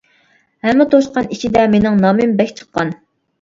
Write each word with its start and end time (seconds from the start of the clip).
ھەممە 0.67 0.87
توشقان 0.93 1.29
ئىچىدە، 1.35 1.67
مېنىڭ 1.75 2.01
نامىم 2.07 2.35
بەك 2.41 2.57
چىققان. 2.63 2.97